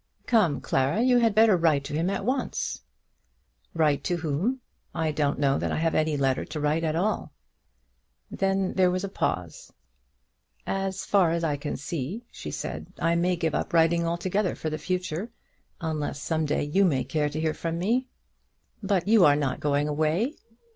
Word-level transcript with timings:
Come, 0.25 0.61
Clara, 0.61 0.99
you 1.03 1.19
had 1.19 1.35
better 1.35 1.55
write 1.55 1.83
to 1.83 1.93
him 1.93 2.09
at 2.09 2.25
once." 2.25 2.81
"Write 3.75 4.03
to 4.05 4.15
whom? 4.17 4.59
I 4.95 5.11
don't 5.11 5.37
know 5.37 5.59
that 5.59 5.71
I 5.71 5.77
have 5.77 5.93
any 5.93 6.17
letter 6.17 6.43
to 6.43 6.59
write 6.59 6.83
at 6.83 6.95
all." 6.95 7.31
Then 8.31 8.73
there 8.73 8.89
was 8.89 9.03
a 9.03 9.07
pause. 9.09 9.71
"As 10.65 11.05
far 11.05 11.29
as 11.29 11.43
I 11.43 11.55
can 11.55 11.77
see," 11.77 12.25
she 12.31 12.49
said, 12.49 12.87
"I 12.97 13.13
may 13.13 13.35
give 13.35 13.53
up 13.53 13.73
writing 13.73 14.07
altogether 14.07 14.55
for 14.55 14.71
the 14.71 14.79
future, 14.79 15.29
unless 15.81 16.19
some 16.19 16.47
day 16.47 16.63
you 16.63 16.83
may 16.83 17.03
care 17.03 17.29
to 17.29 17.39
hear 17.39 17.53
from 17.53 17.77
me." 17.77 18.07
"But 18.81 19.07
you 19.07 19.23
are 19.23 19.35
not 19.35 19.59
going 19.59 19.87
away." 19.87 20.33